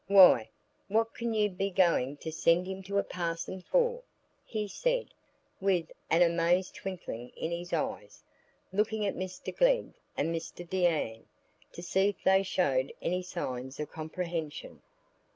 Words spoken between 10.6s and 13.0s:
Deane, to see if they showed